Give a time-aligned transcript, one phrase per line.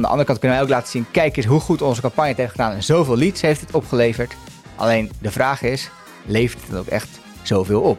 [0.00, 2.28] Aan de andere kant kunnen wij ook laten zien, kijk eens hoe goed onze campagne
[2.28, 4.36] het heeft gedaan en zoveel leads heeft het opgeleverd.
[4.76, 5.90] Alleen de vraag is,
[6.26, 7.08] levert het ook echt
[7.42, 7.98] zoveel op?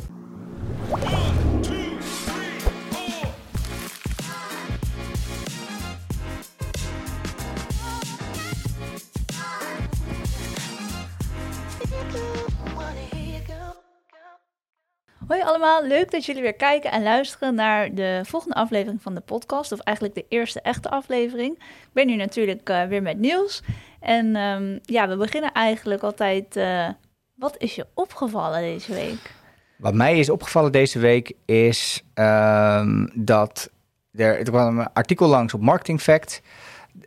[15.83, 19.71] Leuk dat jullie weer kijken en luisteren naar de volgende aflevering van de podcast.
[19.71, 21.55] Of eigenlijk de eerste echte aflevering.
[21.57, 23.61] Ik ben nu natuurlijk uh, weer met nieuws.
[23.99, 26.55] En um, ja, we beginnen eigenlijk altijd.
[26.55, 26.89] Uh,
[27.35, 29.33] wat is je opgevallen deze week?
[29.77, 33.69] Wat mij is opgevallen deze week is um, dat
[34.13, 36.41] er, er kwam een artikel langs op Marketing Fact.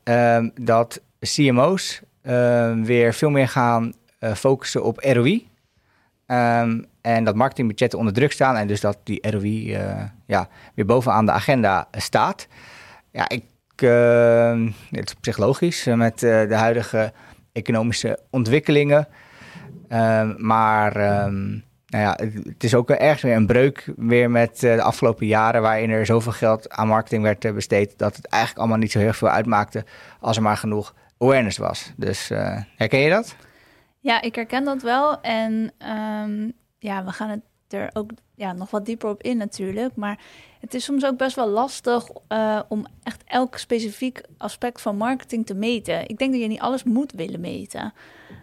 [0.05, 2.01] Um, dat CMO's
[2.83, 5.49] weer veel meer gaan uh, focussen op ROI.
[6.27, 10.87] Um, en dat marketingbudgetten onder druk staan en dus dat die ROI uh, ja, weer
[10.87, 12.49] bovenaan de agenda staat.
[13.11, 13.45] Ja, ik,
[13.83, 17.13] uh, het is psychologisch uh, met de huidige
[17.53, 19.09] economische ontwikkelingen.
[19.89, 24.83] Ehm, maar um, nou ja, het, is ook ergens weer een breuk weer met de
[24.83, 28.93] afgelopen jaren waarin er zoveel geld aan marketing werd besteed dat het eigenlijk allemaal niet
[28.93, 29.85] zo heel veel uitmaakte
[30.21, 31.93] als er maar genoeg awareness was.
[31.97, 32.29] Dus
[32.77, 33.37] herken je dat?
[34.01, 35.21] Ja, ik herken dat wel.
[35.21, 35.73] En
[36.27, 36.53] um,
[36.85, 39.97] ja, we gaan het er ook ja, nog wat dieper op in natuurlijk.
[39.97, 40.19] Maar
[40.61, 45.47] het is soms ook best wel lastig uh, om echt elk specifiek aspect van marketing
[45.47, 46.09] te meten.
[46.09, 47.93] Ik denk dat je niet alles moet willen meten.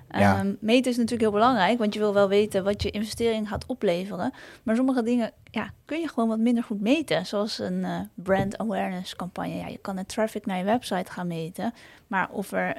[0.09, 0.39] Ja.
[0.39, 3.65] Um, meten is natuurlijk heel belangrijk, want je wil wel weten wat je investering gaat
[3.65, 4.33] opleveren.
[4.63, 7.25] Maar sommige dingen ja, kun je gewoon wat minder goed meten.
[7.25, 9.55] Zoals een uh, brand awareness campagne.
[9.55, 11.73] Ja, je kan de traffic naar je website gaan meten.
[12.07, 12.75] Maar of er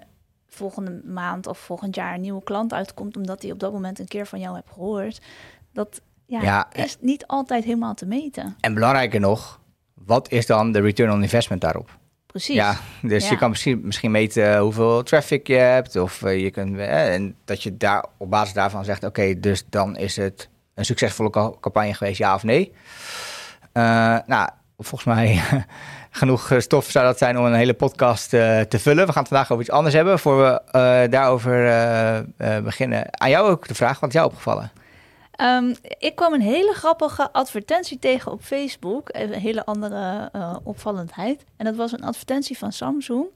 [0.55, 4.09] volgende maand of volgend jaar een nieuwe klant uitkomt, omdat hij op dat moment een
[4.09, 5.21] keer van jou hebt gehoord,
[5.73, 8.57] dat ja, ja, is niet altijd helemaal te meten.
[8.61, 9.61] En belangrijker nog,
[9.95, 11.99] wat is dan de return on investment daarop?
[12.27, 12.55] Precies.
[12.55, 15.97] Ja, dus je kan misschien, misschien meten hoeveel traffic je hebt.
[15.97, 19.65] Of uh, je kunt, uh, en dat je daar op basis daarvan zegt: oké, dus
[19.69, 21.31] dan is het een succesvolle
[21.61, 22.73] campagne geweest, ja of nee.
[23.73, 24.49] Uh, nou,
[24.79, 25.43] volgens mij
[26.15, 29.07] genoeg eh, stof zou dat zijn om een hele podcast uh, te vullen.
[29.07, 30.19] We gaan het vandaag over iets anders hebben.
[30.19, 31.55] Voor we uh, daarover
[32.63, 34.71] beginnen, aan jou ook de vraag: wat is jou opgevallen?
[35.41, 39.09] Um, ik kwam een hele grappige advertentie tegen op Facebook.
[39.13, 40.31] Een hele andere
[40.65, 41.45] opvallendheid.
[41.57, 43.27] En dat was een advertentie van Samsung.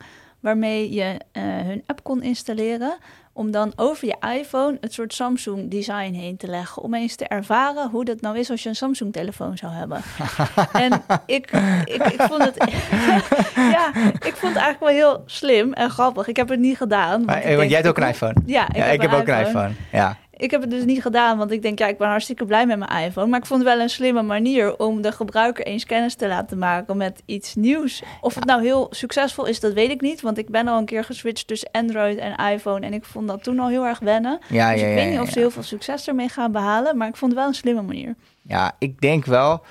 [0.40, 2.96] Waarmee je hun app kon installeren
[3.36, 6.82] om dan over je iPhone het soort Samsung design heen te leggen.
[6.82, 10.02] Om eens te ervaren hoe dat nou is als je een Samsung telefoon zou hebben.
[10.84, 10.92] en
[11.26, 11.50] ik,
[11.84, 12.54] ik, ik vond het
[13.76, 16.26] ja, ik vond het eigenlijk wel heel slim en grappig.
[16.26, 17.10] Ik heb het niet gedaan.
[17.10, 18.34] Want, maar, want jij hebt ook een iPhone?
[18.46, 19.70] Ja, ik ja, heb, ik heb ook een iPhone.
[19.92, 20.16] Ja.
[20.38, 22.78] Ik heb het dus niet gedaan, want ik denk, ja, ik ben hartstikke blij met
[22.78, 23.26] mijn iPhone.
[23.26, 26.58] Maar ik vond het wel een slimme manier om de gebruiker eens kennis te laten
[26.58, 28.02] maken met iets nieuws.
[28.20, 30.20] Of het nou heel succesvol is, dat weet ik niet.
[30.20, 32.86] Want ik ben al een keer geswitcht tussen Android en iPhone.
[32.86, 34.38] En ik vond dat toen al heel erg wennen.
[34.48, 36.96] Ja, dus ja, ik ja, weet niet of ze heel veel succes ermee gaan behalen.
[36.96, 38.14] Maar ik vond het wel een slimme manier.
[38.42, 39.62] Ja, ik denk wel.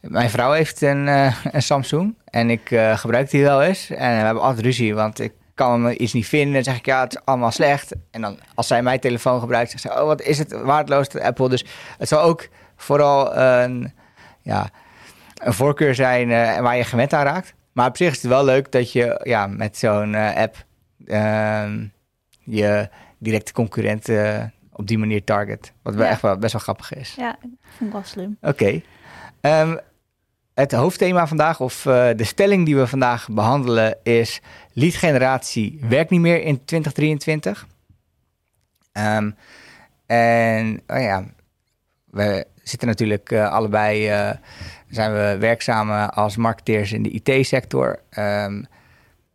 [0.00, 3.90] Mijn vrouw heeft een, uh, een Samsung en ik uh, gebruik die wel eens.
[3.90, 6.54] En we hebben altijd ruzie, want ik kan iets niet vinden.
[6.54, 7.94] Dan zeg ik, ja, het is allemaal slecht.
[8.10, 11.24] En dan, als zij mijn telefoon gebruikt, zegt ze, oh, wat is het waardeloos, de
[11.24, 11.48] Apple.
[11.48, 11.64] Dus
[11.98, 13.92] het zal ook vooral een,
[14.42, 14.70] ja,
[15.34, 17.54] een voorkeur zijn uh, waar je gewend aan raakt.
[17.72, 20.64] Maar op zich is het wel leuk dat je ja, met zo'n uh, app
[21.04, 21.72] uh,
[22.44, 22.88] je
[23.18, 25.72] directe concurrenten op die manier target.
[25.82, 27.14] Wat wel echt wel best wel grappig is.
[27.14, 28.36] Ja, vond ik wel slim.
[28.40, 28.82] Oké.
[29.40, 29.60] Okay.
[29.60, 29.78] Um,
[30.54, 34.40] het hoofdthema vandaag, of uh, de stelling die we vandaag behandelen, is
[34.72, 37.66] leadgeneratie werkt niet meer in 2023.
[38.92, 39.36] Um,
[40.06, 41.24] en oh ja,
[42.10, 44.30] we zitten natuurlijk uh, allebei, uh,
[44.90, 48.00] zijn we werkzaam als marketeers in de IT-sector.
[48.18, 48.66] Um,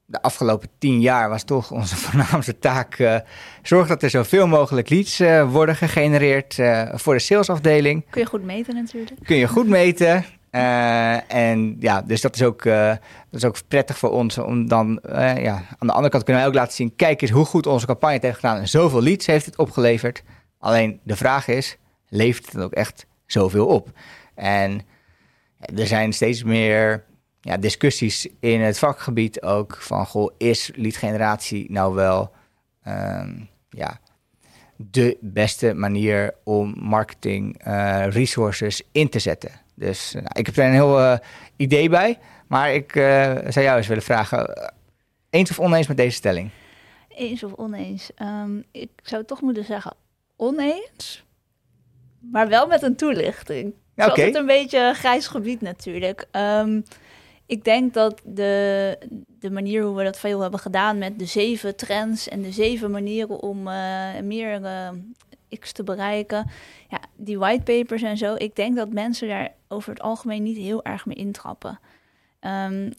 [0.05, 3.21] de afgelopen tien jaar was toch onze voornaamste taak...
[3.61, 5.21] Zorg dat er zoveel mogelijk leads
[5.51, 6.55] worden gegenereerd
[6.93, 8.05] voor de salesafdeling.
[8.09, 9.23] Kun je goed meten natuurlijk.
[9.23, 10.25] Kun je goed meten.
[10.51, 12.99] Uh, en ja, dus dat is, ook, uh, dat
[13.31, 16.51] is ook prettig voor ons om dan, uh, ja, aan de andere kant kunnen wij
[16.51, 19.25] ook laten zien, kijk eens hoe goed onze campagne het heeft gedaan en zoveel leads
[19.25, 20.23] heeft het opgeleverd.
[20.59, 23.91] Alleen de vraag is, levert het ook echt zoveel op?
[24.35, 24.81] En
[25.59, 27.05] er zijn steeds meer
[27.41, 32.31] ja, discussies in het vakgebied ook van, goh, is leadgeneratie nou wel,
[32.87, 33.99] um, ja,
[34.75, 37.61] de beste manier om marketing
[38.09, 39.51] resources in te zetten?
[39.79, 41.17] Dus nou, ik heb er een heel uh,
[41.55, 42.17] idee bij.
[42.47, 44.71] Maar ik uh, zou jou eens willen vragen:
[45.29, 46.49] eens of oneens met deze stelling?
[47.07, 48.09] Eens of oneens?
[48.21, 49.93] Um, ik zou toch moeten zeggen
[50.35, 51.23] oneens.
[52.19, 53.63] Maar wel met een toelichting.
[53.65, 54.25] Het is okay.
[54.25, 56.25] altijd een beetje een grijs gebied natuurlijk.
[56.31, 56.83] Um,
[57.45, 58.97] ik denk dat de,
[59.39, 62.91] de manier hoe we dat veel hebben gedaan met de zeven trends en de zeven
[62.91, 64.89] manieren om uh, meer uh,
[65.59, 66.49] X te bereiken,
[66.89, 70.83] ja, die whitepapers en zo, ik denk dat mensen daar over het algemeen niet heel
[70.83, 71.79] erg mee intrappen.
[72.41, 72.91] Um,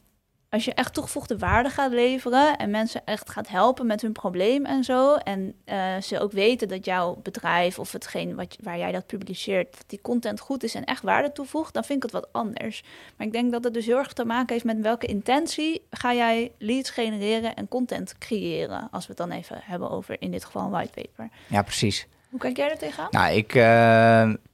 [0.50, 4.64] als je echt toegevoegde waarde gaat leveren en mensen echt gaat helpen met hun probleem
[4.64, 8.92] en zo, en uh, ze ook weten dat jouw bedrijf of hetgeen wat, waar jij
[8.92, 12.20] dat publiceert, dat die content goed is en echt waarde toevoegt, dan vind ik het
[12.20, 12.82] wat anders.
[13.16, 16.14] Maar ik denk dat het dus heel erg te maken heeft met welke intentie ga
[16.14, 20.44] jij leads genereren en content creëren, als we het dan even hebben over in dit
[20.44, 21.28] geval een whitepaper.
[21.46, 22.06] Ja, precies.
[22.30, 23.08] Hoe kijk jij er tegenaan?
[23.10, 23.62] Nou, ik uh,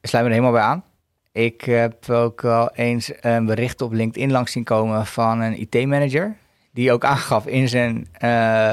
[0.01, 0.83] sluit me er helemaal bij aan.
[1.31, 6.35] Ik heb ook al eens een bericht op LinkedIn langs zien komen van een IT-manager.
[6.71, 8.71] Die ook aangaf in zijn, uh,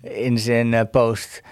[0.00, 1.42] in zijn uh, post: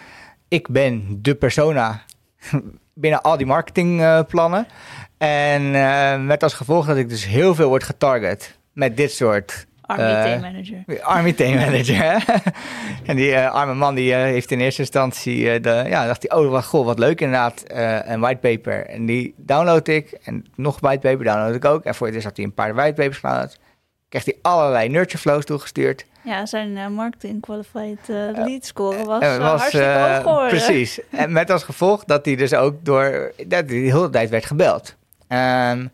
[0.48, 2.02] Ik ben de persona
[2.94, 4.66] binnen al die marketingplannen.
[5.18, 9.66] en met als gevolg dat ik dus heel veel word getarget met dit soort
[9.96, 10.84] Army uh, manager.
[11.02, 12.24] Army team manager.
[13.06, 16.38] en die uh, arme man die uh, heeft in eerste instantie, de, ja, dacht hij,
[16.38, 17.64] oh wat, goh, wat leuk inderdaad,
[18.04, 18.86] een whitepaper.
[18.86, 21.84] En die download ik en nog whitepaper download ik ook.
[21.84, 23.58] En voor het is had hij een paar whitepapers gedownload.
[24.08, 26.06] Kreeg hij allerlei nurture flows toegestuurd.
[26.22, 27.98] Ja, zijn marketing qualified
[28.34, 31.00] lead score was, was hartstikke hoog Precies.
[31.10, 34.46] en met als gevolg dat hij dus ook door, dat hij de hele tijd werd
[34.46, 34.96] gebeld.
[35.28, 35.90] Um,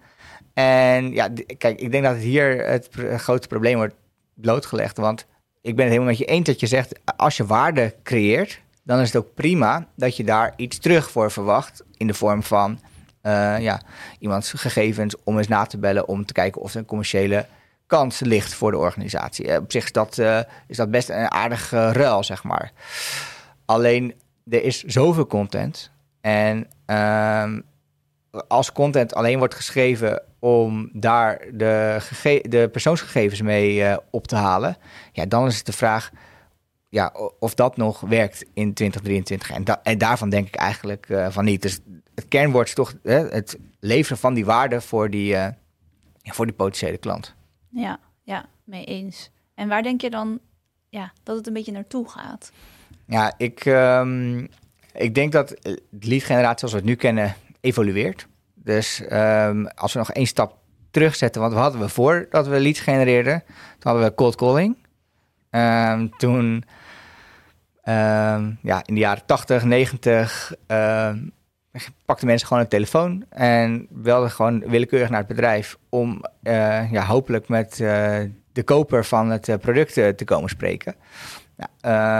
[0.56, 3.94] en ja, kijk, ik denk dat hier het grootste probleem wordt
[4.34, 4.96] blootgelegd.
[4.96, 5.26] Want
[5.60, 9.00] ik ben het helemaal met je eens dat je zegt, als je waarde creëert, dan
[9.00, 11.84] is het ook prima dat je daar iets terug voor verwacht.
[11.96, 12.80] In de vorm van
[13.22, 13.80] uh, ja,
[14.18, 17.46] iemands gegevens om eens na te bellen om te kijken of er een commerciële
[17.86, 19.46] kans ligt voor de organisatie.
[19.46, 22.72] Uh, op zich is dat, uh, is dat best een aardige ruil, zeg maar.
[23.64, 24.14] Alleen
[24.50, 25.90] er is zoveel content.
[26.20, 27.60] En ehm,
[28.48, 31.98] als content alleen wordt geschreven om daar de,
[32.42, 34.76] de persoonsgegevens mee uh, op te halen,
[35.12, 36.10] ja, dan is het de vraag
[36.88, 39.50] ja, of dat nog werkt in 2023.
[39.50, 41.62] En, da en daarvan denk ik eigenlijk uh, van niet.
[41.62, 41.78] Dus
[42.14, 45.46] het kernwoord is toch het leveren van die waarde voor die, uh,
[46.22, 47.34] voor die potentiële klant.
[47.68, 49.30] Ja, ja, mee eens.
[49.54, 50.38] En waar denk je dan
[50.88, 52.52] ja, dat het een beetje naartoe gaat?
[53.06, 54.48] Ja, ik, um,
[54.92, 58.26] ik denk dat de lead generatie zoals we het nu kennen evolueert.
[58.54, 60.56] Dus um, als we nog één stap
[60.90, 63.42] terugzetten, want wat hadden we voor dat we leads genereerden?
[63.46, 64.76] Toen hadden we cold calling.
[65.50, 66.64] Um, toen,
[67.84, 70.52] um, ja, in de jaren 80, 90,
[72.04, 77.04] pakten mensen gewoon een telefoon en belden gewoon willekeurig naar het bedrijf om uh, ja,
[77.04, 78.18] hopelijk met uh,
[78.52, 80.94] de koper van het uh, product te komen spreken.
[81.56, 81.68] Ja,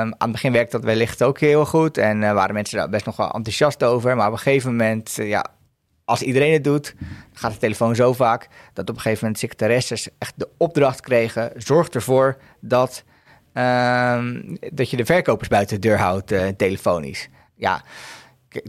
[0.01, 3.17] aan het begin werkte dat wellicht ook heel goed en waren mensen daar best nog
[3.17, 4.17] wel enthousiast over.
[4.17, 5.47] Maar op een gegeven moment, ja,
[6.07, 6.95] als iedereen het doet,
[7.33, 11.53] gaat de telefoon zo vaak dat op een gegeven moment secretaresses echt de opdracht kregen:
[11.57, 13.05] zorg ervoor dat,
[13.55, 14.25] uh,
[14.73, 17.29] dat je de verkopers buiten de deur houdt uh, telefonisch.
[17.55, 17.83] Ja,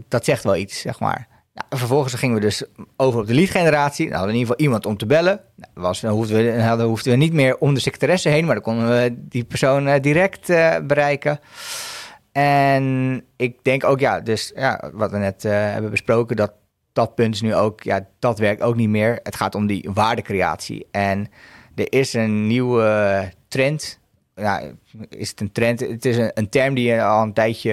[0.08, 1.28] dat zegt wel iets, zeg maar.
[1.58, 2.64] Nou, vervolgens gingen we dus
[2.96, 4.04] over op de lead generatie.
[4.04, 5.40] Nou, hadden in ieder geval iemand om te bellen.
[5.56, 8.54] Nou, was, dan, hoefden we, dan hoefden we niet meer om de secretaresse heen, maar
[8.54, 11.40] dan konden we die persoon uh, direct uh, bereiken.
[12.32, 16.52] En ik denk ook, ja, dus ja, wat we net uh, hebben besproken, dat
[16.92, 19.20] dat punt is nu ook, ja, dat werkt ook niet meer.
[19.22, 20.86] Het gaat om die waardecreatie.
[20.90, 21.28] En
[21.74, 23.97] er is een nieuwe trend.
[24.38, 24.62] Ja,
[25.08, 25.80] is het een trend?
[25.80, 27.70] Het is een, een term die al een tijdje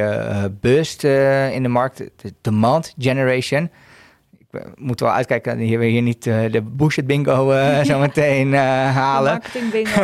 [1.04, 1.98] uh, in de markt.
[1.98, 3.70] De demand generation
[4.76, 8.48] moeten we wel uitkijken dat we hier niet uh, de bullshit bingo uh, zo meteen
[8.48, 8.60] uh,
[8.96, 9.32] halen.
[9.32, 10.02] marketing bingo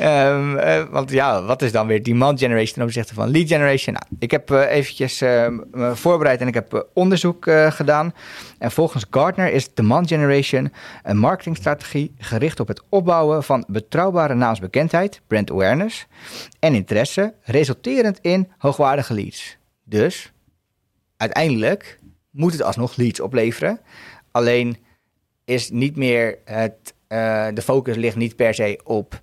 [0.00, 3.94] um, want ja, wat is dan weer demand generation ten opzichte van lead generation?
[3.94, 8.14] Nou, ik heb eventjes me voorbereid en ik heb onderzoek gedaan.
[8.58, 15.20] En volgens Gartner is demand generation een marketingstrategie gericht op het opbouwen van betrouwbare naamsbekendheid,
[15.26, 16.06] brand awareness
[16.58, 19.56] en interesse, resulterend in hoogwaardige leads.
[19.84, 20.32] Dus
[21.16, 21.98] uiteindelijk
[22.30, 23.80] moet het alsnog leads opleveren.
[24.30, 24.76] Alleen
[25.44, 29.20] is niet meer het, uh, de focus ligt niet per se op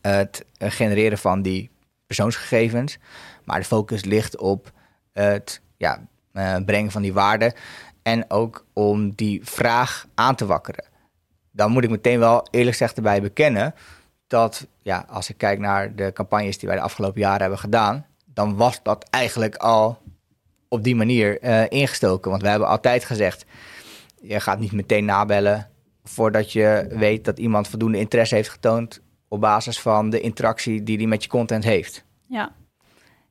[0.00, 1.70] het genereren van die
[2.06, 2.98] persoonsgegevens,
[3.44, 4.72] maar de focus ligt op
[5.12, 7.54] het ja, uh, brengen van die waarde
[8.02, 10.84] en ook om die vraag aan te wakkeren.
[11.50, 13.74] Dan moet ik meteen wel eerlijk gezegd erbij bekennen
[14.26, 18.06] dat ja, als ik kijk naar de campagnes die wij de afgelopen jaren hebben gedaan,
[18.24, 19.98] dan was dat eigenlijk al
[20.74, 22.30] op die manier uh, ingestoken.
[22.30, 23.44] Want we hebben altijd gezegd,
[24.22, 25.68] je gaat niet meteen nabellen
[26.04, 30.96] voordat je weet dat iemand voldoende interesse heeft getoond op basis van de interactie die
[30.96, 32.04] hij met je content heeft.
[32.28, 32.52] Ja,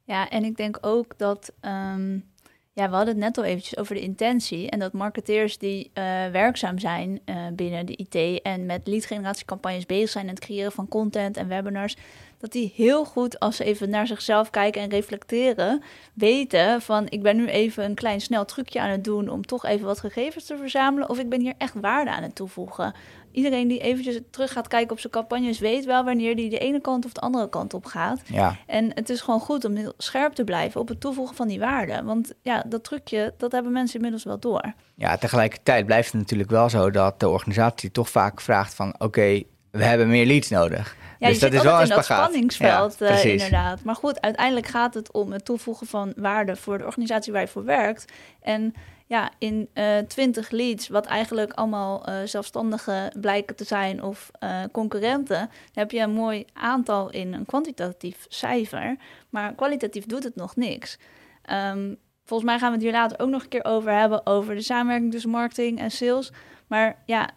[0.03, 2.31] ja en ik denk ook dat, um,
[2.75, 4.69] Ja, we hadden het net al eventjes over de intentie.
[4.69, 9.85] En dat marketeers die uh, werkzaam zijn uh, binnen de IT en met lead generatiecampagnes
[9.85, 11.97] bezig zijn en het creëren van content en webinars,
[12.43, 15.83] dat die heel goed als ze even naar zichzelf kijken en reflecteren,
[16.13, 19.65] weten van ik ben nu even een klein snel trucje aan het doen om toch
[19.65, 22.93] even wat gegevens te verzamelen of ik ben hier echt waarde aan het toevoegen.
[23.31, 26.81] Iedereen die eventjes terug gaat kijken op zijn campagnes weet wel wanneer die de ene
[26.81, 28.21] kant of de andere kant op gaat.
[28.25, 28.55] Ja.
[28.65, 31.59] En het is gewoon goed om heel scherp te blijven op het toevoegen van die
[31.59, 32.03] waarde.
[32.03, 34.73] Want ja, dat trucje, dat hebben mensen inmiddels wel door.
[34.95, 39.43] Ja, tegelijkertijd blijft het natuurlijk wel zo dat de organisatie toch vaak vraagt van oké,
[39.77, 40.95] we hebben meer leads nodig.
[41.19, 42.29] Ja, dus je dat zit is wel een in dat spagaat.
[42.29, 43.83] spanningsveld, Ja, eh, inderdaad.
[43.83, 47.47] Maar goed, uiteindelijk gaat het om het toevoegen van waarde voor de organisatie waar je
[47.47, 48.11] voor werkt.
[48.41, 48.73] En
[49.07, 54.31] ja, in eh 20 leads, wat eigenlijk allemaal eh, zelfstandigen blijken te zijn of
[54.71, 58.95] concurrenten, dan heb je een mooi aantal in een kwantitatief cijfer.
[59.29, 60.97] Maar kwalitatief doet het nog niks.
[61.41, 61.93] Ehm,
[62.25, 64.61] volgens mij gaan we het hier later ook nog een keer over hebben, over de
[64.61, 66.31] samenwerking tussen marketing en sales.
[66.67, 67.29] Maar ja,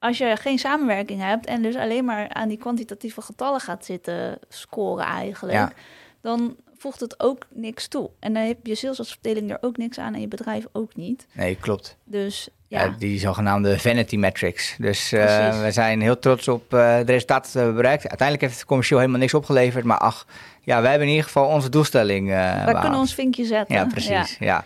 [0.00, 4.38] als je geen samenwerking hebt en dus alleen maar aan die kwantitatieve getallen gaat zitten
[4.48, 5.72] scoren eigenlijk, Ja.
[6.20, 8.10] dan voegt het ook niks toe.
[8.20, 11.26] En dan heb je salesafdeling er ook niks aan en je bedrijf ook niet.
[11.32, 11.96] Nee, klopt.
[12.04, 12.94] Dus ja, Ja.
[12.98, 14.74] die zogenaamde vanity metrics.
[14.78, 18.02] Dus eh, we zijn heel trots op eh, de resultaten die we hebben bereikt.
[18.08, 19.84] Uiteindelijk heeft het commercieel helemaal niks opgeleverd.
[19.84, 20.26] Maar ach,
[20.60, 22.80] ja, wij hebben in ieder geval onze doelstelling eh wij behaald.
[22.80, 23.74] kunnen ons vinkje zetten.
[23.74, 24.36] Ja, precies.
[24.38, 24.64] Ja.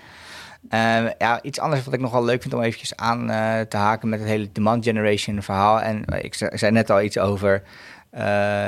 [0.68, 3.76] Ehm, ja, iets anders wat ik nog wel leuk vind om eventjes aan eh, te
[3.76, 5.80] haken met het hele demand generation verhaal.
[5.80, 7.62] En eh, ik ze- zei net al iets over
[8.10, 8.22] eh,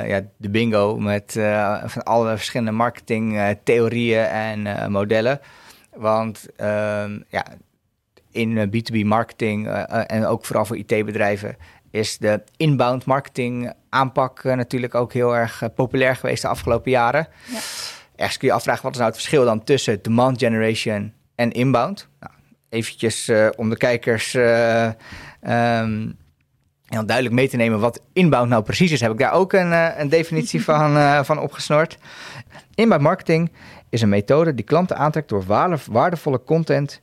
[0.08, 1.32] ja, de bingo met
[1.84, 5.40] van alle verschillende marketing eh, theorieën en modellen.
[5.94, 7.44] Want ehm, ja,
[8.30, 9.68] in eh, B2B marketing
[10.06, 11.56] en ook vooral voor IT-bedrijven
[11.90, 17.28] is de inbound marketing aanpak natuurlijk ook heel erg populair geweest de afgelopen jaren.
[17.46, 17.58] Ja.
[18.16, 22.08] Ergens kun je afvragen wat is nou het verschil dan tussen demand generation en inbound.
[22.20, 22.32] Nou,
[22.68, 24.36] eventjes eh, om de kijkers
[26.86, 29.72] heel duidelijk mee te nemen wat inbound nou precies is, heb ik daar ook een,
[29.72, 31.98] eh, een definitie van, van opgesnord.
[32.74, 33.52] Inbound marketing
[33.90, 37.00] is een methode die klanten aantrekt door waarde- waardevolle content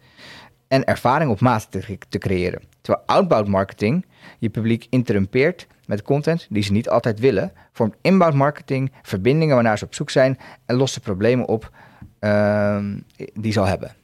[0.67, 2.61] en ervaring op maat te, te creëren.
[2.81, 4.05] Terwijl outbound marketing
[4.39, 9.77] je publiek interrumpeert met content die ze niet altijd willen, vormt inbound marketing verbindingen waarnaar
[9.77, 11.71] ze op zoek zijn en lost de problemen op
[12.19, 12.99] ehm,
[13.33, 13.95] die ze al hebben.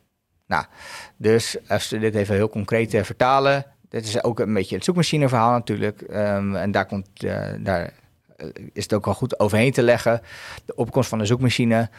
[0.50, 0.66] Nou,
[1.18, 4.84] dus als we dit even heel concreet eh, vertalen, dit is ook een beetje het
[4.84, 6.02] zoekmachineverhaal natuurlijk.
[6.02, 7.94] ehm, en daar, komt, eh, daar
[8.38, 10.22] eh, is het ook wel goed overheen te leggen.
[10.66, 11.90] De opkomst van de zoekmachine.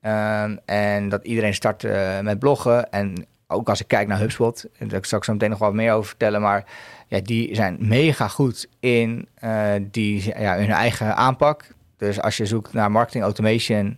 [0.00, 2.90] Ehm, en dat iedereen start eh, met bloggen.
[2.90, 5.74] En ook als ik kijk naar HubSpot, en daar zal ik zo meteen nog wat
[5.74, 6.40] meer over vertellen.
[6.40, 6.64] Maar
[7.06, 9.28] ja, die zijn mega goed in
[9.90, 11.64] die, ja, hun eigen aanpak.
[11.96, 13.96] Dus als je zoekt naar marketing automation,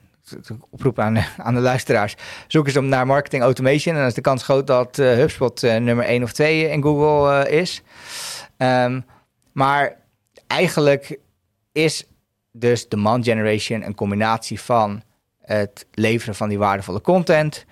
[0.71, 1.17] oproep aan,
[1.47, 2.17] aan de luisteraars,
[2.47, 3.95] zoek eens om naar marketing automation.
[3.95, 6.83] En dan is de kans groot dat uh, HubSpot uh, nummer 1 of 2 in
[6.83, 7.83] Google uh, is.
[8.57, 9.05] Um,
[9.53, 9.97] maar
[10.47, 11.19] eigenlijk
[11.73, 12.07] is
[12.53, 15.03] dus demand generation een combinatie van
[15.41, 17.65] het leveren van die waardevolle content.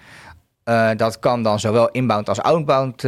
[0.96, 3.00] Dat kan dan zowel inbound als outbound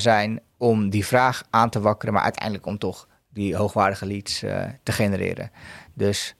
[0.00, 4.38] zijn om die vraag aan te wakkeren, maar uiteindelijk om toch die hoogwaardige leads
[4.82, 5.50] te genereren.
[5.94, 6.34] Dus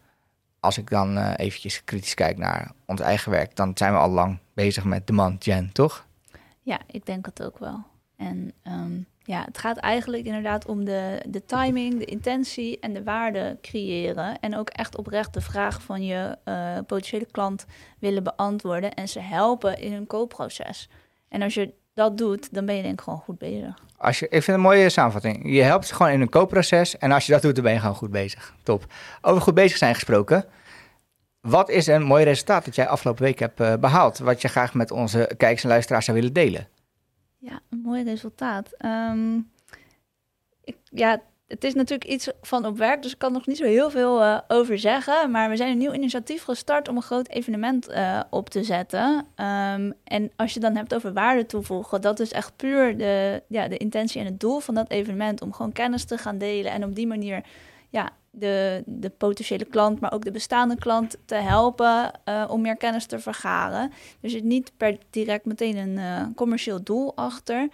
[0.61, 4.11] als ik dan uh, eventjes kritisch kijk naar ons eigen werk, dan zijn we al
[4.11, 6.07] lang bezig met demand gen, toch?
[6.63, 7.85] Ja, ik denk het ook wel.
[8.17, 13.03] En um, ja, het gaat eigenlijk inderdaad om de, de timing, de intentie en de
[13.03, 14.41] waarde creëren.
[14.41, 17.67] En ook echt oprecht de vraag van je uh, potentiële klant
[17.99, 20.89] willen beantwoorden en ze helpen in hun koopproces.
[21.29, 23.79] En als je dat doet, dan ben je denk ik gewoon goed bezig.
[23.97, 25.53] Als je, ik vind het een mooie samenvatting.
[25.55, 27.95] Je helpt gewoon in een koopproces en als je dat doet, dan ben je gewoon
[27.95, 28.55] goed bezig.
[28.63, 28.87] Top.
[29.21, 30.45] Over goed bezig zijn gesproken.
[31.41, 34.75] Wat is een mooi resultaat dat jij afgelopen week hebt uh, behaald, wat je graag
[34.75, 36.69] met onze kijkers en luisteraars zou willen delen?
[37.39, 38.69] Ja, een mooi resultaat.
[38.85, 39.51] Um,
[40.65, 43.65] ik, ja, het is natuurlijk iets van op werk, dus ik kan nog niet zo
[43.65, 45.31] heel veel uh, over zeggen.
[45.31, 49.17] Maar we zijn een nieuw initiatief gestart om een groot evenement uh, op te zetten.
[49.17, 53.69] Um, en als je dan hebt over waarde toevoegen, dat is echt puur de, ja,
[53.69, 55.43] de intentie en het doel van dat evenement.
[55.43, 57.45] Om gewoon kennis te gaan delen en op die manier
[57.89, 62.77] ja, de, de potentiële klant, maar ook de bestaande klant te helpen uh, om meer
[62.77, 63.93] kennis te vergaren.
[64.21, 67.69] Er zit niet per direct meteen een commercieel doel achter.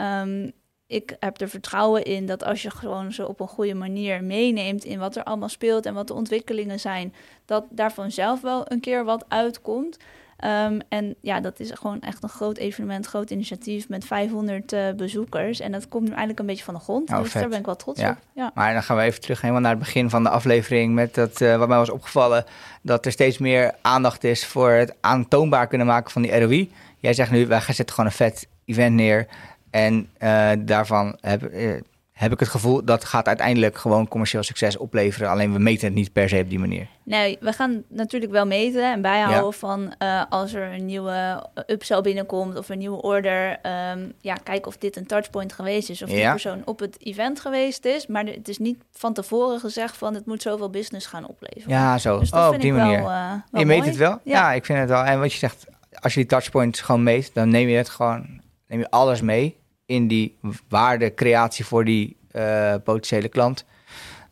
[0.00, 0.52] Um,
[0.88, 4.84] ik heb er vertrouwen in dat als je gewoon ze op een goede manier meeneemt
[4.84, 7.14] in wat er allemaal speelt en wat de ontwikkelingen zijn,
[7.44, 9.96] dat daar vanzelf wel een keer wat uitkomt.
[10.38, 14.90] Ehm, en ja, dat is gewoon echt een groot evenement, groot initiatief met 500 uh,
[14.96, 15.60] bezoekers.
[15.60, 17.10] En dat komt nu eigenlijk een beetje van de grond.
[17.10, 17.40] Oh, dus vet.
[17.40, 18.10] daar ben ik wel trots Ja.
[18.10, 18.16] op.
[18.32, 18.50] Ja.
[18.54, 20.94] Maar dan gaan we even terug helemaal naar het begin van de aflevering.
[20.94, 22.44] Met dat, eh, wat mij was opgevallen,
[22.82, 26.72] dat er steeds meer aandacht is voor het aantoonbaar kunnen maken van die ROI.
[26.98, 29.26] Jij zegt nu, wij gaan zetten gewoon een vet event neer.
[29.70, 31.70] En eh, daarvan heb, eh,
[32.12, 35.28] heb ik het gevoel dat gaat uiteindelijk gewoon commercieel succes opleveren.
[35.30, 36.86] Alleen we meten het niet per se op die manier.
[37.02, 42.00] Nee, we gaan natuurlijk wel meten en bijhouden van eh, als er een nieuwe upsell
[42.00, 43.58] binnenkomt of een nieuwe order.
[43.62, 46.30] ehm, ja, kijken of dit een touchpoint geweest is of die Ja.
[46.30, 48.06] persoon op het event geweest is.
[48.06, 51.76] Maar het is niet van tevoren gezegd van het moet zoveel business gaan opleveren.
[51.78, 52.18] Ja, zo.
[52.18, 52.96] Dus dat oh, op die manier.
[52.98, 53.88] wel, wel je meet mooi.
[53.88, 54.10] het wel?
[54.10, 54.32] Ja.
[54.32, 54.52] Ja.
[54.52, 55.04] ik vind het wel.
[55.04, 55.64] En wat je zegt,
[56.00, 59.56] als je die touchpoints gewoon meet, dan neem je het gewoon, neem je alles mee
[59.86, 63.64] in die waardecreatie voor die eh, potentiële klant.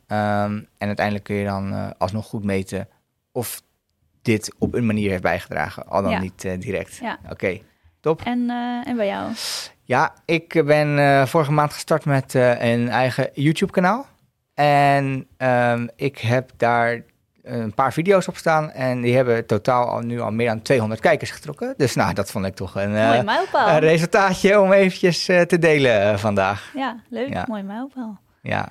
[0.07, 2.88] Ehm, en uiteindelijk kun je dan eh, alsnog goed meten
[3.33, 3.62] of
[4.23, 6.21] dit op een manier heeft bijgedragen, al dan Ja.
[6.21, 6.97] niet eh, direct.
[6.97, 7.19] Ja.
[7.31, 7.59] Oké.
[8.25, 9.33] En, eh, en bij jou?
[9.83, 14.07] Ja, ik ben vorige maand gestart met een eigen YouTube-kanaal.
[14.55, 17.02] En ehm, ik heb daar
[17.47, 18.71] een paar video's op staan.
[18.71, 21.75] En die hebben totaal al, nu al meer dan 200 kijkers getrokken.
[21.76, 23.69] Dus nou, dat vond ik toch een, eh, mooi mijlpaal.
[23.69, 26.71] een resultaatje om eventjes eh, te delen eh, vandaag.
[26.75, 27.33] ja, leuk.
[27.33, 27.45] Ja.
[27.49, 28.19] Mooi mijlpaal.
[28.43, 28.69] Ja.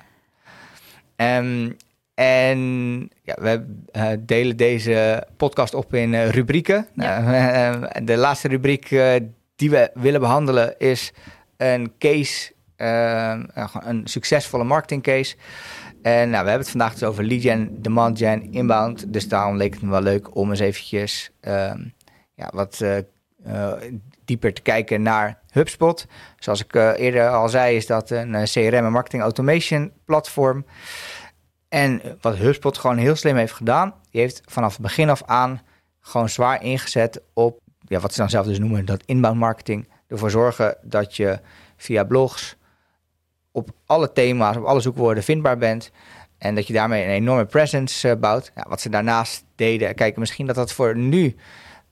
[1.16, 1.70] Ehm,
[2.14, 2.58] en
[3.22, 6.86] ja, we eh, delen deze podcast op in eh, rubrieken.
[6.94, 7.20] Ja.
[7.20, 7.34] Nou,
[7.92, 9.14] eh, de laatste rubriek eh,
[9.56, 11.12] die we willen behandelen is
[11.56, 13.38] een case, eh,
[13.80, 15.36] een succesvolle marketingcase.
[16.06, 19.12] En nou, we hebben het vandaag dus over lead gen, demand gen, inbound.
[19.12, 21.80] Dus daarom leek het me wel leuk om eens eventjes ehm,
[22.34, 22.98] ja, wat eh,
[23.44, 23.72] eh,
[24.24, 26.06] dieper te kijken naar HubSpot.
[26.38, 30.66] Zoals ik eh, eerder al zei, is dat een CRM en marketing automation platform.
[31.68, 35.60] En wat HubSpot gewoon heel slim heeft gedaan, die heeft vanaf het begin af aan
[36.00, 39.88] gewoon zwaar ingezet op ja, wat ze dan zelf dus noemen dat inbound marketing.
[40.08, 41.40] Ervoor zorgen dat je
[41.76, 42.56] via blogs
[43.56, 45.90] op alle thema's, op alle zoekwoorden vindbaar bent.
[46.38, 48.52] En dat je daarmee een enorme presence eh, bouwt.
[48.54, 51.36] Ja, wat ze daarnaast deden, kijk, misschien dat dat voor nu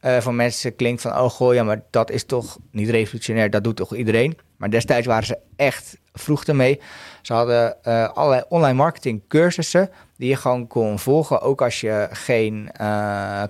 [0.01, 3.65] eh, voor mensen klinkt van, oh goh, ja, maar dat is toch niet revolutionair, dat
[3.65, 4.39] doet toch iedereen.
[4.57, 6.81] Maar destijds waren ze echt vroeg ermee.
[7.23, 12.09] Ze hadden eh, allerlei online marketing cursussen die je gewoon kon volgen, ook als je
[12.11, 12.71] geen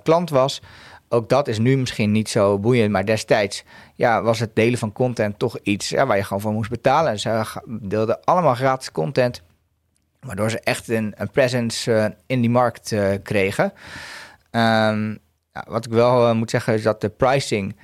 [0.03, 0.61] klant was.
[1.15, 3.63] Ook dat is nu misschien niet zo boeiend, maar destijds
[3.93, 7.11] ja, was het delen van content toch iets ja, waar je gewoon voor moest betalen.
[7.11, 9.41] En ze deelden allemaal gratis content,
[10.19, 13.73] waardoor ze echt een, een presence eh, in die markt eh, kregen.
[14.51, 15.09] Ehm,
[15.53, 17.75] ja, wat ik wel eh, moet zeggen is dat de pricing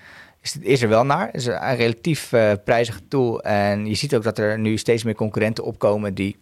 [0.62, 1.30] is, er wel naar.
[1.32, 2.30] Is een relatief
[2.64, 3.42] prijzige tool.
[3.42, 6.40] En je ziet ook dat er nu steeds meer concurrenten opkomen die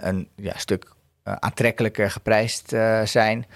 [0.00, 2.68] een ja, stuk aantrekkelijker geprijsd
[3.04, 3.46] zijn.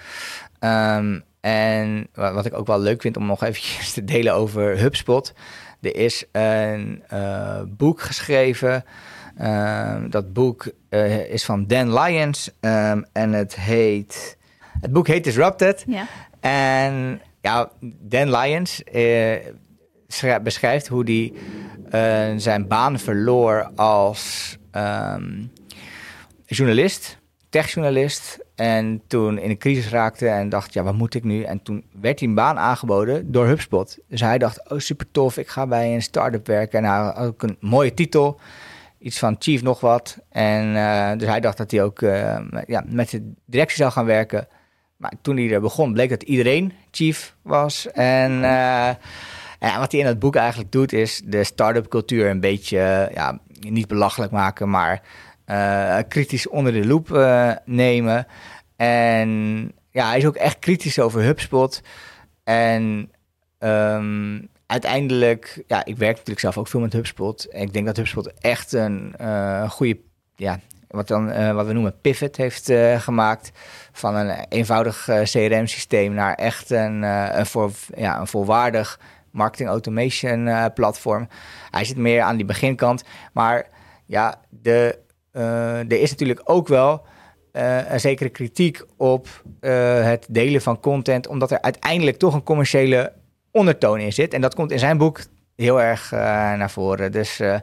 [0.59, 4.77] Ehm, en wa- wat ik ook wel leuk vind om nog eventjes te delen over
[4.79, 5.33] HubSpot.
[5.81, 8.83] Er is een eh, boek geschreven.
[9.37, 12.49] Ehm, dat boek eh, is van Dan Lyons.
[12.59, 14.37] ehm, en het heet...
[14.81, 15.83] Het boek heet Disrupted.
[15.87, 16.07] Ja.
[16.39, 17.69] En ja,
[18.01, 19.35] Dan Lyons eh,
[20.07, 21.33] schrijft- beschrijft hoe hij
[22.39, 25.43] zijn baan verloor als ehm,
[26.45, 27.17] journalist,
[27.49, 28.39] techjournalist.
[28.55, 31.43] En toen in een crisis raakte en dacht, ja, wat moet ik nu?
[31.43, 33.97] En toen werd hij een baan aangeboden door HubSpot.
[34.07, 36.79] Dus hij dacht, oh super tof, ik ga bij een start-up werken.
[36.79, 38.39] En hij had ook een mooie titel,
[38.99, 40.17] iets van chief nog wat.
[40.29, 42.37] En eh, dus hij dacht dat hij ook eh,
[42.67, 44.47] ja, met de directie zou gaan werken.
[44.97, 47.91] Maar toen hij er begon, bleek dat iedereen chief was.
[47.91, 48.87] En, eh,
[49.59, 53.13] en wat hij in het boek eigenlijk doet, is de start-up cultuur een beetje, eh,
[53.15, 55.01] ja, niet belachelijk maken, maar
[55.45, 58.27] eh, kritisch onder de loep eh, nemen.
[58.75, 59.29] En
[59.91, 61.81] ja, hij is ook echt kritisch over HubSpot.
[62.43, 63.11] En
[63.57, 67.47] ehm, uiteindelijk, ja, ik werk natuurlijk zelf ook veel met HubSpot.
[67.49, 69.99] Ik denk dat HubSpot echt een eh, goede,
[70.35, 73.51] ja, wat, dan, wat we noemen pivot heeft gemaakt.
[73.91, 78.99] Van een eenvoudig CRM-systeem naar echt een, een, voor, ja, een volwaardig
[79.31, 81.27] marketing automation platform.
[81.71, 83.03] Hij zit meer aan die beginkant.
[83.33, 83.67] Maar
[84.05, 85.03] ja, de,
[85.41, 87.05] er is natuurlijk ook wel
[87.51, 89.27] eh, een zekere kritiek op
[89.59, 93.13] eh, het delen van content, omdat er uiteindelijk toch een commerciële
[93.51, 94.33] ondertoon in zit.
[94.33, 95.19] En dat komt in zijn boek
[95.55, 96.19] heel erg eh,
[96.53, 97.11] naar voren.
[97.11, 97.55] Dus eh,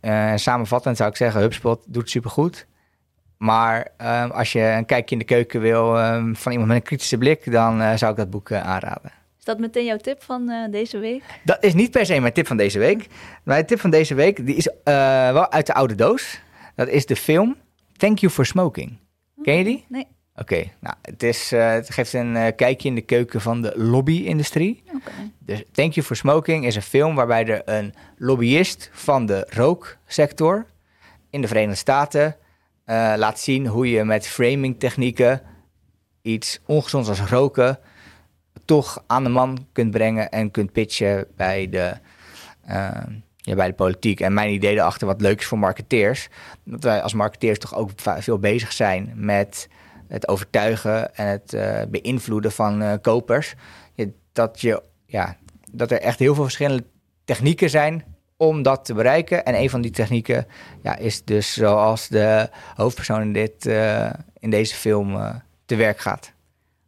[0.00, 2.66] eh, samenvattend zou ik zeggen, HubSpot doet supergoed.
[3.38, 6.82] Maar eh, als je een kijkje in de keuken wil eh, van iemand met een
[6.86, 9.10] kritische blik, dan eh, zou ik dat boek eh, aanraden.
[9.38, 11.22] Is dat meteen jouw tip van eh, deze week?
[11.44, 13.06] Dat is niet per se mijn tip van deze week.
[13.42, 14.94] Mijn tip van deze week die is eh,
[15.32, 16.40] wel uit de oude doos.
[16.74, 17.56] Dat is de film
[17.96, 18.98] Thank You for Smoking.
[19.42, 19.84] Ken je die?
[19.88, 20.06] Nee.
[20.34, 23.72] Oké, nou, het, is, eh, het geeft een eh, kijkje in de keuken van de
[23.76, 24.82] lobby-industrie.
[24.86, 25.30] Oké.
[25.38, 30.66] Dus Thank You for Smoking is een film waarbij er een lobbyist van de rooksector
[31.30, 32.36] in de Verenigde Staten
[32.84, 35.42] eh, laat zien hoe je met framing technieken
[36.22, 37.78] iets ongezonds als roken
[38.64, 41.96] toch aan de man kunt brengen en kunt pitchen bij de,
[43.42, 44.20] ja, bij de politiek.
[44.20, 46.28] En mijn idee erachter wat leuk is voor marketeers,
[46.64, 49.68] dat wij als marketeers toch ook veel bezig zijn met
[50.08, 53.54] het overtuigen en het eh, beïnvloeden van eh, kopers.
[53.94, 55.36] Ja, dat, je, ja,
[55.70, 56.84] dat er echt heel veel verschillende
[57.24, 58.04] technieken zijn
[58.36, 59.44] om dat te bereiken.
[59.44, 60.46] En een van die technieken
[60.82, 66.32] ja, is dus zoals de hoofdpersoon in, dit, eh, in deze film te werk gaat.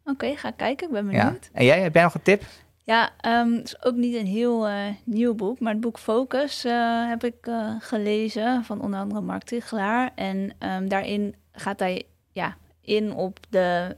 [0.05, 0.87] Oké, ga kijken.
[0.87, 1.23] Ik ben Ja.
[1.23, 1.49] benieuwd.
[1.53, 2.43] En jij, heb jij nog een tip?
[2.85, 6.63] Ja, ehm, het is ook niet een heel eh, nieuw boek, maar het boek Focus
[6.65, 10.11] eh, heb ik eh, gelezen van onder andere Mark Tichelaar.
[10.15, 13.93] En ehm, daarin gaat hij ja, in op de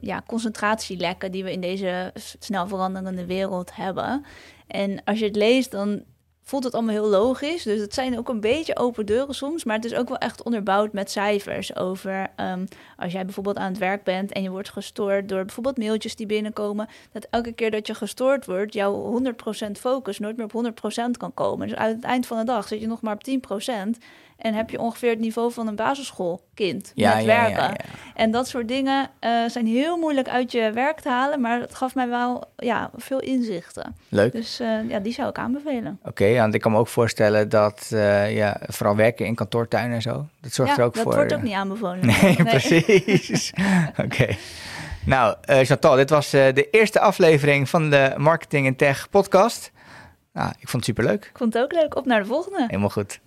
[0.00, 4.24] ja, concentratielekken die we in deze snel veranderende wereld hebben.
[4.66, 6.02] En als je het leest, dan
[6.50, 7.62] voelt het allemaal heel logisch.
[7.62, 10.42] Dus het zijn ook een beetje open deuren soms, maar het is ook wel echt
[10.42, 12.64] onderbouwd met cijfers over ehm,
[12.96, 16.26] als jij bijvoorbeeld aan het werk bent en je wordt gestoord door bijvoorbeeld mailtjes die
[16.26, 19.20] binnenkomen, dat elke keer dat je gestoord wordt, jouw
[19.68, 20.64] 100% focus nooit meer op
[21.06, 21.68] 100% kan komen.
[21.68, 23.28] Dus uit het eind van de dag zit je nog maar op
[23.96, 23.98] 10%
[24.40, 27.76] en heb je ongeveer het niveau van een basisschoolkind met werken.
[28.14, 31.74] En dat soort dingen eh, zijn heel moeilijk uit je werk te halen, maar het
[31.74, 33.96] gaf mij wel ja, veel inzichten.
[34.08, 34.32] Leuk.
[34.32, 35.98] Dus eh, ja, die zou ik aanbevelen.
[36.02, 40.02] Oké, want ik kan me ook voorstellen dat eh, ja, vooral werken in kantoortuinen en
[40.02, 41.14] zo, dat zorgt ja, er ook dat voor.
[41.14, 42.06] wordt ook niet aanbevolen.
[42.20, 43.52] Nee, precies.
[44.04, 44.36] Oké.
[45.04, 49.72] Nou, Chantal, dit was de eerste aflevering van de Marketing en Tech podcast.
[50.32, 51.24] Nou, ik vond het superleuk.
[51.24, 51.96] Ik vond het ook leuk.
[51.96, 52.64] Op naar de volgende.
[52.66, 53.20] Helemaal goed.